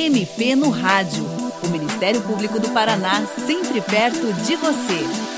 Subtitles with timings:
[0.00, 1.22] MP no Rádio.
[1.62, 5.30] O Ministério Público do Paraná, sempre perto de você.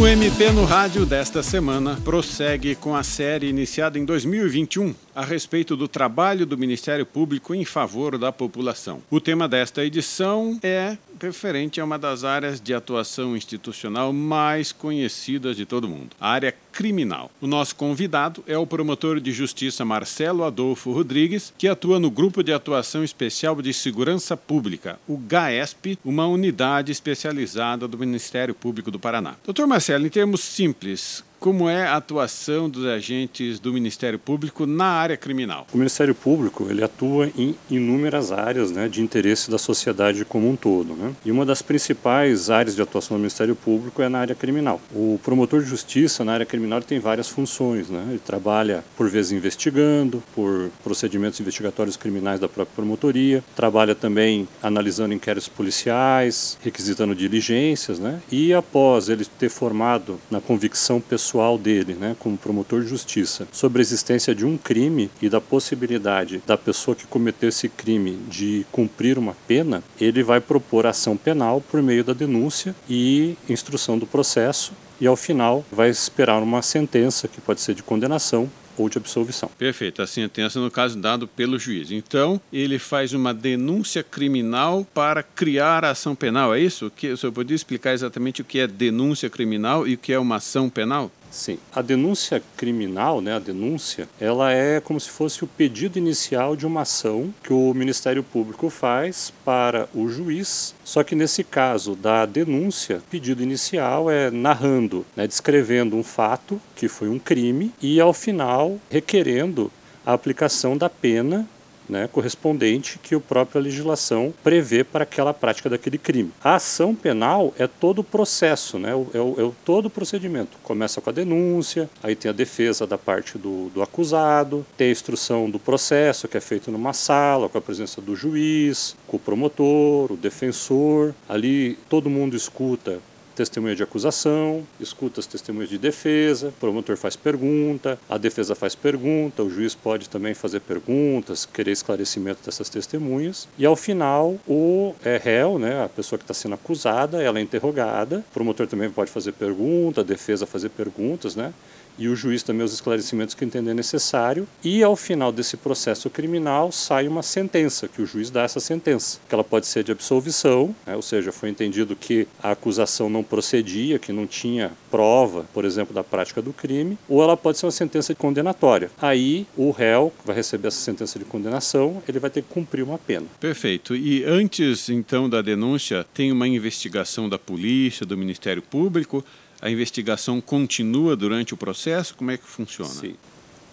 [0.00, 5.76] O MP no Rádio desta semana prossegue com a série iniciada em 2021 a respeito
[5.76, 9.02] do trabalho do Ministério Público em favor da população.
[9.10, 15.56] O tema desta edição é referente a uma das áreas de atuação institucional mais conhecidas
[15.56, 17.30] de todo mundo, a área criminal.
[17.40, 22.42] O nosso convidado é o promotor de justiça Marcelo Adolfo Rodrigues, que atua no Grupo
[22.42, 28.98] de Atuação Especial de Segurança Pública, o GAESP, uma unidade especializada do Ministério Público do
[28.98, 29.34] Paraná.
[29.44, 34.86] Doutor Marcelo, em termos simples, como é a atuação dos agentes do Ministério Público na
[34.86, 35.66] área criminal?
[35.72, 40.56] O Ministério Público ele atua em inúmeras áreas né, de interesse da sociedade como um
[40.56, 40.94] todo.
[40.94, 41.12] Né?
[41.24, 44.80] E uma das principais áreas de atuação do Ministério Público é na área criminal.
[44.92, 47.88] O promotor de justiça na área criminal tem várias funções.
[47.88, 48.04] Né?
[48.10, 55.14] Ele trabalha, por vezes, investigando, por procedimentos investigatórios criminais da própria promotoria, trabalha também analisando
[55.14, 58.20] inquéritos policiais, requisitando diligências, né?
[58.30, 63.46] e após ele ter formado na convicção pessoal pessoal dele, né, como promotor de justiça,
[63.52, 68.18] sobre a existência de um crime e da possibilidade da pessoa que cometeu esse crime
[68.30, 73.98] de cumprir uma pena, ele vai propor ação penal por meio da denúncia e instrução
[73.98, 78.88] do processo e ao final vai esperar uma sentença que pode ser de condenação ou
[78.88, 79.50] de absolvição.
[79.58, 81.90] Perfeito, a sentença no caso dado pelo juiz.
[81.90, 86.86] Então, ele faz uma denúncia criminal para criar a ação penal, é isso?
[86.86, 90.36] O senhor poderia explicar exatamente o que é denúncia criminal e o que é uma
[90.36, 91.10] ação penal?
[91.30, 91.58] Sim.
[91.72, 96.66] A denúncia criminal, né, a denúncia, ela é como se fosse o pedido inicial de
[96.66, 100.74] uma ação que o Ministério Público faz para o juiz.
[100.84, 106.60] Só que nesse caso da denúncia, o pedido inicial é narrando, né, descrevendo um fato
[106.74, 109.70] que foi um crime e ao final requerendo
[110.04, 111.46] a aplicação da pena
[111.88, 116.32] né, correspondente que a própria legislação prevê para aquela prática daquele crime.
[116.42, 120.58] A ação penal é todo o processo, né, é, o, é o todo o procedimento.
[120.62, 124.92] Começa com a denúncia, aí tem a defesa da parte do, do acusado, tem a
[124.92, 129.20] instrução do processo, que é feito numa sala, com a presença do juiz, com o
[129.20, 131.14] promotor, o defensor.
[131.28, 133.00] Ali todo mundo escuta
[133.38, 138.74] testemunha de acusação, escuta as testemunhas de defesa, o promotor faz pergunta, a defesa faz
[138.74, 144.92] pergunta, o juiz pode também fazer perguntas, querer esclarecimento dessas testemunhas, e ao final o
[145.04, 148.90] é, réu, né, a pessoa que está sendo acusada, ela é interrogada, o promotor também
[148.90, 151.52] pode fazer pergunta, a defesa fazer perguntas, né,
[151.98, 154.46] e o juiz também os esclarecimentos que entender necessário.
[154.62, 159.18] E ao final desse processo criminal sai uma sentença, que o juiz dá essa sentença,
[159.28, 163.22] que ela pode ser de absolvição, né, ou seja, foi entendido que a acusação não
[163.22, 167.66] procedia, que não tinha prova, por exemplo, da prática do crime, ou ela pode ser
[167.66, 168.90] uma sentença condenatória.
[169.00, 172.98] Aí o réu vai receber essa sentença de condenação, ele vai ter que cumprir uma
[172.98, 173.26] pena.
[173.40, 173.94] Perfeito.
[173.94, 179.24] E antes então da denúncia, tem uma investigação da polícia, do Ministério Público
[179.60, 182.14] a investigação continua durante o processo?
[182.14, 182.90] Como é que funciona?
[182.90, 183.16] Sim.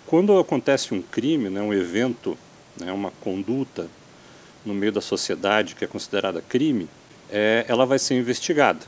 [0.05, 2.37] Quando acontece um crime, né, um evento,
[2.79, 3.87] né, uma conduta
[4.65, 6.87] no meio da sociedade que é considerada crime,
[7.29, 8.79] é, ela vai ser investigada.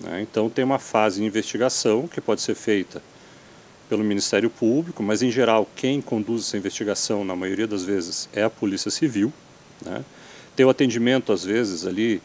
[0.00, 0.22] Né?
[0.22, 3.02] Então tem uma fase de investigação que pode ser feita
[3.88, 8.42] pelo Ministério Público, mas em geral quem conduz essa investigação, na maioria das vezes, é
[8.42, 9.32] a Polícia Civil.
[9.84, 10.04] Né?
[10.56, 12.20] Tem o atendimento, às vezes, ali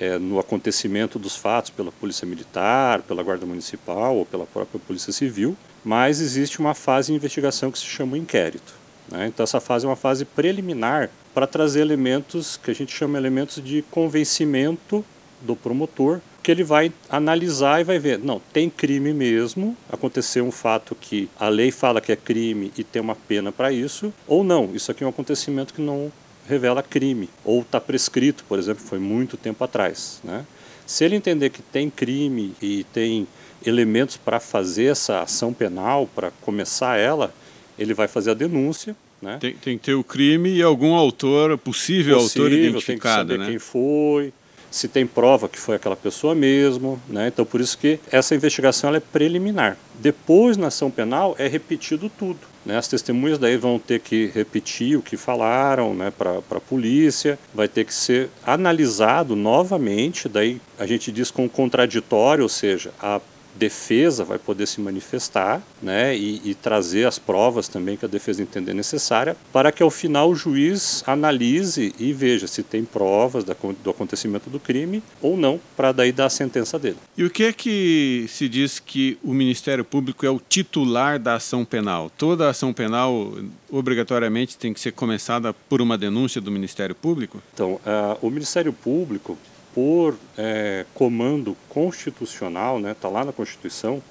[0.00, 5.12] é, no acontecimento dos fatos pela Polícia Militar, pela Guarda Municipal ou pela própria Polícia
[5.12, 8.74] Civil, mas existe uma fase de investigação que se chama inquérito.
[9.10, 9.26] Né?
[9.26, 13.62] Então, essa fase é uma fase preliminar para trazer elementos que a gente chama elementos
[13.62, 15.04] de convencimento
[15.40, 20.50] do promotor, que ele vai analisar e vai ver, não, tem crime mesmo, aconteceu um
[20.50, 24.42] fato que a lei fala que é crime e tem uma pena para isso, ou
[24.42, 26.10] não, isso aqui é um acontecimento que não
[26.50, 30.20] revela crime ou está prescrito, por exemplo, foi muito tempo atrás.
[30.24, 30.44] Né?
[30.86, 33.26] Se ele entender que tem crime e tem
[33.64, 37.32] elementos para fazer essa ação penal, para começar ela,
[37.78, 38.96] ele vai fazer a denúncia.
[39.22, 39.36] Né?
[39.38, 42.82] Tem, tem, que ter o crime e algum autor, possível, possível autor identificado.
[42.82, 43.46] Tem que saber né?
[43.46, 44.32] quem foi,
[44.70, 47.00] se tem prova que foi aquela pessoa mesmo.
[47.08, 47.28] Né?
[47.28, 49.76] Então, por isso que essa investigação é preliminar.
[49.98, 52.38] Depois, na ação penal, é repetido tudo.
[52.64, 52.76] Né?
[52.76, 57.68] As testemunhas daí vão ter que repetir o que falaram né, para a polícia, vai
[57.68, 63.20] ter que ser analisado novamente, daí a gente diz com contraditório, ou seja, a
[63.56, 68.42] defesa vai poder se manifestar né, e, e, trazer as provas também que a defesa
[68.42, 73.90] entender necessária, para que ao final o juiz analise e veja se tem provas do
[73.90, 76.96] acontecimento do crime ou não, para daí dar a sentença dele.
[77.16, 81.34] E o que é que se diz que o Ministério Público é o titular da
[81.34, 82.10] ação penal?
[82.16, 83.34] Toda ação penal
[83.70, 87.42] obrigatoriamente tem que ser começada por uma denúncia do Ministério Público?
[87.54, 89.36] Então, uh, o Ministério Público
[89.74, 94.02] por é, comando constitucional, está né, tá lá na Constituição,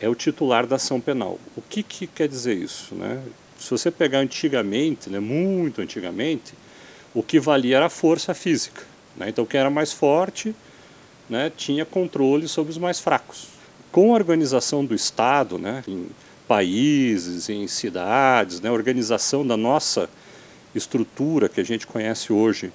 [0.00, 1.38] é o titular da ação penal.
[1.56, 2.94] O que, que quer dizer isso?
[2.94, 3.22] Né?
[3.58, 6.54] Se você pegar antigamente, né, muito antigamente,
[7.12, 8.82] o que valia era a força física.
[9.16, 9.28] Né?
[9.28, 10.54] Então, quem era mais forte
[11.28, 13.48] né, tinha controle sobre os mais fracos.
[13.92, 16.08] Com a organização do Estado, né, em
[16.48, 20.08] países, em cidades, né, a organização da nossa
[20.74, 22.72] estrutura que a gente conhece hoje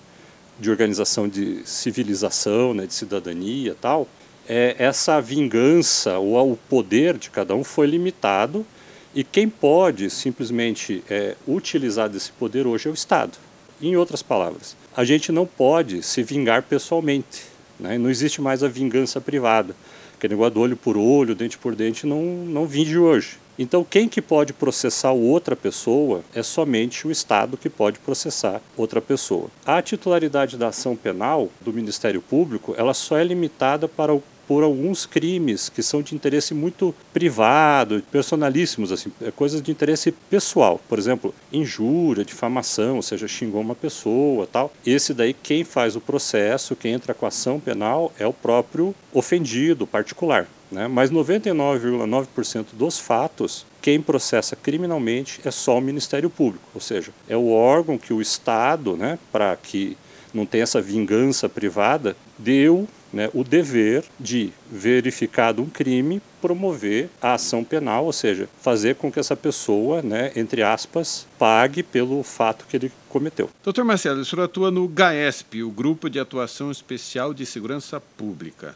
[0.59, 4.07] de organização de civilização, né, de cidadania tal,
[4.47, 8.65] é, essa vingança ou o poder de cada um foi limitado
[9.13, 13.37] e quem pode simplesmente é, utilizar desse poder hoje é o Estado.
[13.81, 17.43] Em outras palavras, a gente não pode se vingar pessoalmente.
[17.79, 17.97] Né?
[17.97, 19.75] Não existe mais a vingança privada.
[20.19, 23.37] Que negócio do olho por olho, dente por dente, não, não vinde hoje.
[23.57, 29.01] Então, quem que pode processar outra pessoa é somente o Estado que pode processar outra
[29.01, 29.49] pessoa.
[29.65, 34.63] A titularidade da ação penal do Ministério Público, ela só é limitada para o por
[34.63, 40.79] alguns crimes que são de interesse muito privado, personalíssimos, assim, é coisas de interesse pessoal.
[40.87, 44.71] Por exemplo, injúria, difamação, ou seja, xingou uma pessoa, tal.
[44.85, 48.93] Esse daí quem faz o processo, quem entra com a ação penal é o próprio
[49.13, 50.47] ofendido particular.
[50.71, 50.87] Né?
[50.87, 57.37] Mas 99,9% dos fatos, quem processa criminalmente é só o Ministério Público, ou seja, é
[57.37, 59.95] o órgão que o Estado, né, para que
[60.33, 67.35] não tenha essa vingança privada, deu né, o dever de, verificado um crime, promover a
[67.35, 72.65] ação penal, ou seja, fazer com que essa pessoa, né, entre aspas, pague pelo fato
[72.67, 73.49] que ele cometeu.
[73.63, 78.75] Doutor Marcelo, o senhor atua no GAESP, o Grupo de Atuação Especial de Segurança Pública.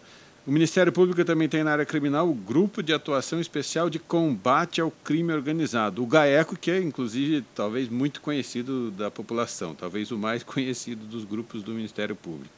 [0.49, 4.81] O Ministério Público também tem na área criminal o Grupo de Atuação Especial de Combate
[4.81, 10.17] ao Crime Organizado, o GAECO, que é, inclusive, talvez muito conhecido da população, talvez o
[10.17, 12.49] mais conhecido dos grupos do Ministério Público.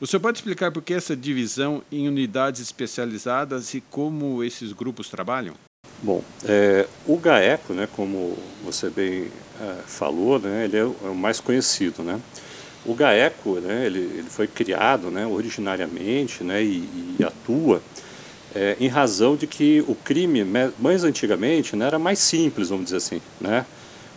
[0.00, 5.10] O senhor pode explicar por que essa divisão em unidades especializadas e como esses grupos
[5.10, 5.56] trabalham?
[6.02, 9.30] Bom, é, o GAECO, né, como você bem
[9.60, 12.18] é, falou, né, ele é o, é mais conhecido, né?
[12.86, 17.82] O GAECO, né, ele, ele foi criado né, originariamente né, e, e atua
[18.54, 20.42] é, em razão de que o crime,
[20.78, 23.20] mais antigamente, né, era mais simples, vamos dizer assim.
[23.40, 23.66] Né?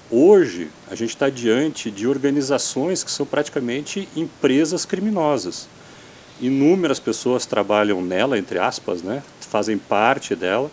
[0.10, 5.68] Hoje, a gente está diante de organizações que são praticamente empresas criminosas.
[6.40, 10.72] Inúmeras pessoas trabalham nela, entre aspas, né, fazem parte dela,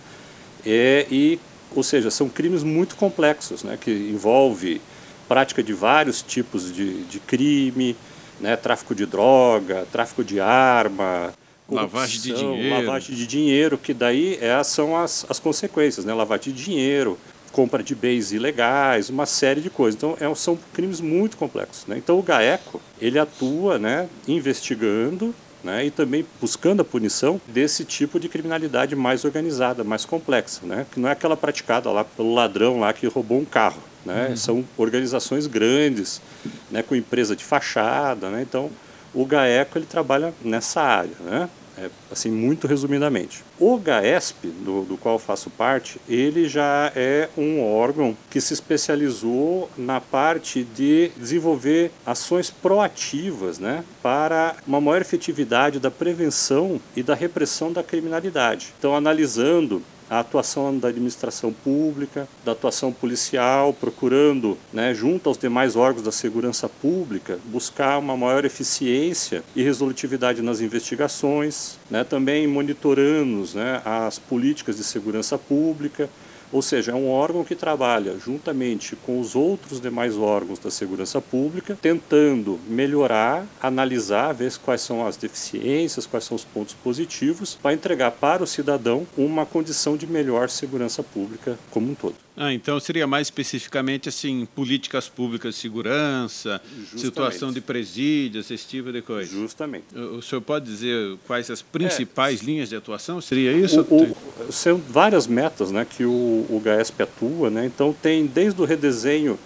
[0.64, 1.40] é, e,
[1.75, 4.81] ou seja, são crimes muito complexos, né, que envolve
[5.28, 7.96] prática de vários tipos de, de crime,
[8.40, 11.32] né, tráfico de droga, tráfico de arma,
[11.69, 16.52] lavagem de dinheiro, lavagem de dinheiro, que daí é, são as, as consequências, né, lavagem
[16.52, 17.19] de dinheiro,
[17.52, 19.96] compra de bens ilegais, uma série de coisas.
[19.96, 21.87] Então é, são crimes muito complexos.
[21.87, 21.96] Né?
[21.96, 25.34] Então o GAECO ele atua, né, investigando
[25.64, 30.87] né, e também buscando a punição desse tipo de criminalidade mais organizada, mais complexa, né,
[30.93, 33.82] que não é aquela praticada lá pelo ladrão lá que roubou um carro.
[34.06, 34.28] Né?
[34.30, 34.36] Uhum.
[34.36, 36.22] São organizações grandes,
[36.70, 38.30] né, com empresa de fachada.
[38.30, 38.42] Né?
[38.42, 38.70] Então,
[39.12, 41.48] o GAECO ele trabalha nessa área, né?
[41.78, 43.44] É, assim muito resumidamente.
[43.60, 49.68] O GAESP, do, do qual faço parte, ele já é um órgão que se especializou
[49.76, 57.14] na parte de desenvolver ações proativas né, para uma maior efetividade da prevenção e da
[57.14, 58.72] repressão da criminalidade.
[58.78, 65.76] Então, analisando a atuação da administração pública, da atuação policial, procurando, né, junto aos demais
[65.76, 73.44] órgãos da segurança pública, buscar uma maior eficiência e resolutividade nas investigações, né, também monitorando
[73.54, 76.08] né, as políticas de segurança pública,
[76.56, 81.20] ou seja, é um órgão que trabalha juntamente com os outros demais órgãos da segurança
[81.20, 87.75] pública, tentando melhorar, analisar, ver quais são as deficiências, quais são os pontos positivos, para
[87.75, 92.25] entregar para o cidadão uma condição de melhor segurança pública como um todo.
[92.37, 97.00] Ah, então seria mais especificamente assim, políticas públicas de segurança, Justamente.
[97.00, 99.31] situação de presídios, esse tipo de coisa.
[99.31, 99.87] Justamente.
[99.95, 103.21] O, o senhor pode dizer quais as principais é, linhas de atuação?
[103.23, 103.81] Seria isso?
[103.88, 104.12] O,
[104.49, 107.64] o, são várias metas né, que o, o GAESP atua, né?
[107.64, 109.38] então tem desde o redesenho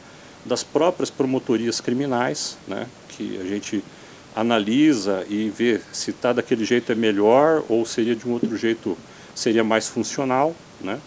[0.44, 3.84] das próprias promotorias criminais, né, que a gente
[4.34, 8.96] analisa e vê se está daquele jeito é melhor ou seria de um outro jeito
[9.34, 11.00] seria mais funcional, né?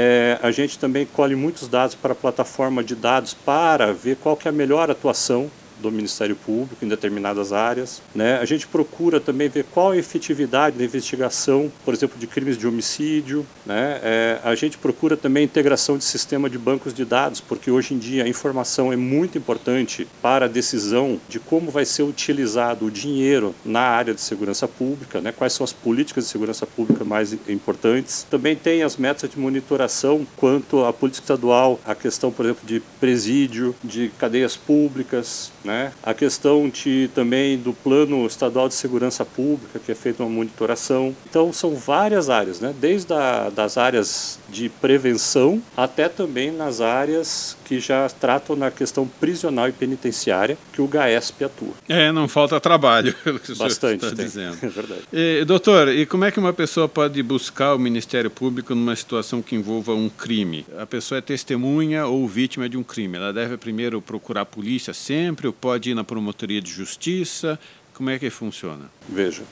[0.00, 4.36] É, a gente também colhe muitos dados para a plataforma de dados para ver qual
[4.36, 8.02] que é a melhor atuação do Ministério Público em determinadas áreas.
[8.14, 8.38] Né?
[8.38, 12.66] A gente procura também ver qual a efetividade da investigação, por exemplo, de crimes de
[12.66, 13.46] homicídio.
[13.64, 14.00] Né?
[14.02, 17.94] É, a gente procura também a integração de sistema de bancos de dados, porque hoje
[17.94, 22.86] em dia a informação é muito importante para a decisão de como vai ser utilizado
[22.86, 25.32] o dinheiro na área de segurança pública, né?
[25.32, 28.26] quais são as políticas de segurança pública mais importantes.
[28.30, 32.80] Também tem as metas de monitoração quanto à política estadual, a questão, por exemplo, de
[33.00, 35.92] presídio, de cadeias públicas, né?
[36.02, 41.14] A questão de, também do plano estadual de segurança pública, que é feita uma monitoração.
[41.28, 42.74] Então, são várias áreas, né?
[42.80, 49.06] desde a, das áreas de prevenção até também nas áreas que já tratam na questão
[49.06, 51.74] prisional e penitenciária, que o GAESP atua.
[51.86, 54.56] É, não falta trabalho, pelo que Bastante, está dizendo.
[54.68, 55.02] É verdade.
[55.12, 59.42] E, doutor, e como é que uma pessoa pode buscar o Ministério Público numa situação
[59.42, 60.64] que envolva um crime?
[60.78, 63.16] A pessoa é testemunha ou vítima de um crime.
[63.16, 67.58] Ela deve primeiro procurar a polícia sempre, pode ir na promotoria de justiça?
[67.94, 68.88] Como é que funciona?
[69.08, 69.42] Veja,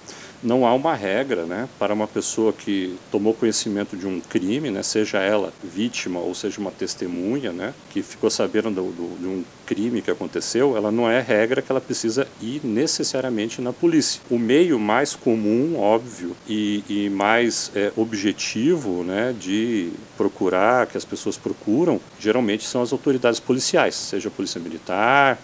[0.41, 4.85] não há uma regra né, para uma pessoa que tomou conhecimento de um crime, né,
[4.85, 9.45] seja ela vítima ou seja uma testemunha, né, que ficou sabendo do, do, de um
[9.67, 14.21] crime que aconteceu, ela não é regra que ela precisa ir necessariamente na polícia.
[14.31, 21.05] O meio mais comum, óbvio, e, e mais é, objetivo né, de procurar, que as
[21.05, 25.37] pessoas procuram, geralmente são as autoridades policiais, seja a polícia militar,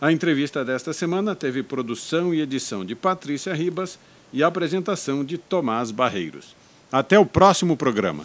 [0.00, 4.00] A entrevista desta semana teve produção e edição de Patrícia Ribas
[4.32, 6.56] e apresentação de Tomás Barreiros.
[6.90, 8.24] Até o próximo programa.